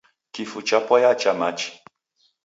Kifu 0.33 0.59
chapo 0.67 0.95
yacha 0.99 1.33
machi. 1.39 1.69